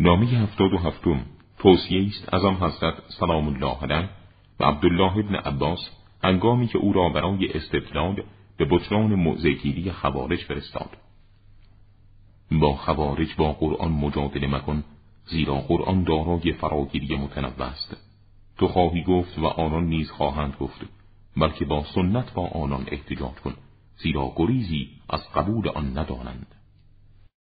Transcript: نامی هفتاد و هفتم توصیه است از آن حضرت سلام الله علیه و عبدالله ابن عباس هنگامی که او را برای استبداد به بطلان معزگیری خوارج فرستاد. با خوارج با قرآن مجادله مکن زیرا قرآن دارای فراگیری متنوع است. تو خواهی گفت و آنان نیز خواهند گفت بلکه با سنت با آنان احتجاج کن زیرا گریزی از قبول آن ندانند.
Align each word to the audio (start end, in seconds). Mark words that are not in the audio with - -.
نامی 0.00 0.26
هفتاد 0.26 0.72
و 0.72 0.78
هفتم 0.78 1.26
توصیه 1.58 2.06
است 2.06 2.34
از 2.34 2.44
آن 2.44 2.54
حضرت 2.54 2.94
سلام 3.20 3.48
الله 3.48 3.82
علیه 3.82 4.08
و 4.60 4.64
عبدالله 4.64 5.18
ابن 5.18 5.34
عباس 5.34 5.78
هنگامی 6.24 6.66
که 6.66 6.78
او 6.78 6.92
را 6.92 7.08
برای 7.08 7.52
استبداد 7.52 8.16
به 8.56 8.64
بطلان 8.70 9.14
معزگیری 9.14 9.92
خوارج 9.92 10.38
فرستاد. 10.44 10.90
با 12.52 12.76
خوارج 12.76 13.34
با 13.36 13.52
قرآن 13.52 13.92
مجادله 13.92 14.46
مکن 14.46 14.84
زیرا 15.26 15.54
قرآن 15.54 16.02
دارای 16.02 16.52
فراگیری 16.52 17.16
متنوع 17.16 17.62
است. 17.62 17.96
تو 18.58 18.68
خواهی 18.68 19.02
گفت 19.02 19.38
و 19.38 19.46
آنان 19.46 19.84
نیز 19.84 20.10
خواهند 20.10 20.56
گفت 20.60 20.80
بلکه 21.36 21.64
با 21.64 21.84
سنت 21.94 22.32
با 22.34 22.46
آنان 22.46 22.86
احتجاج 22.88 23.34
کن 23.34 23.54
زیرا 23.96 24.32
گریزی 24.36 24.88
از 25.10 25.32
قبول 25.34 25.68
آن 25.68 25.98
ندانند. 25.98 26.57